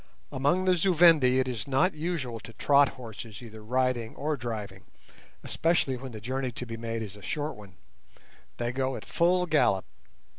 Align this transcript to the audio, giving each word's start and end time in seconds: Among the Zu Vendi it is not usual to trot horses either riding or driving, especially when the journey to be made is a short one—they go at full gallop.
Among 0.31 0.65
the 0.65 0.75
Zu 0.75 0.95
Vendi 0.95 1.37
it 1.39 1.47
is 1.47 1.67
not 1.67 1.93
usual 1.93 2.39
to 2.39 2.53
trot 2.53 2.89
horses 2.97 3.43
either 3.43 3.61
riding 3.63 4.15
or 4.15 4.35
driving, 4.35 4.85
especially 5.43 5.95
when 5.95 6.11
the 6.11 6.19
journey 6.19 6.51
to 6.53 6.65
be 6.65 6.75
made 6.75 7.03
is 7.03 7.15
a 7.15 7.21
short 7.21 7.53
one—they 7.55 8.71
go 8.71 8.95
at 8.95 9.05
full 9.05 9.45
gallop. 9.45 9.85